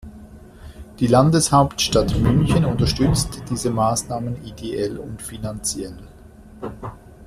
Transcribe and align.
Die 0.99 1.05
Landeshauptstadt 1.05 2.17
München 2.17 2.65
unterstützt 2.65 3.43
diese 3.51 3.69
Maßnahmen 3.69 4.43
ideell 4.45 4.97
und 4.97 5.21
finanziell. 5.21 5.95